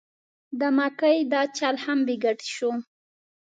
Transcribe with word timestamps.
د 0.59 0.61
مکۍ 0.77 1.17
دا 1.33 1.41
چل 1.57 1.75
هم 1.85 1.99
بې 2.07 2.15
ګټې 2.23 2.47
شو. 2.55 2.71